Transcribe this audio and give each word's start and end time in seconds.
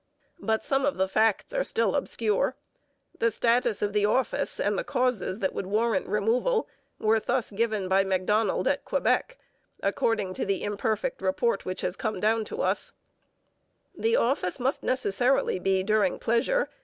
But 0.39 0.63
some 0.63 0.83
of 0.83 0.97
the 0.97 1.07
facts 1.07 1.53
are 1.53 1.63
still 1.63 1.95
obscure. 1.95 2.55
The 3.19 3.29
status 3.29 3.83
of 3.83 3.93
the 3.93 4.03
office 4.07 4.59
and 4.59 4.75
the 4.75 4.83
causes 4.83 5.37
that 5.41 5.53
would 5.53 5.67
warrant 5.67 6.07
removal 6.07 6.67
were 6.97 7.19
thus 7.19 7.51
given 7.51 7.87
by 7.87 8.03
Macdonald 8.03 8.67
at 8.67 8.83
Quebec, 8.83 9.37
according 9.83 10.33
to 10.33 10.43
the 10.43 10.63
imperfect 10.63 11.21
report 11.21 11.65
which 11.65 11.81
has 11.81 11.95
come 11.95 12.19
down 12.19 12.45
to 12.45 12.63
us: 12.63 12.93
The 13.95 14.15
office 14.15 14.59
must 14.59 14.81
necessarily 14.81 15.59
be 15.59 15.83
during 15.83 16.17
pleasure. 16.17 16.67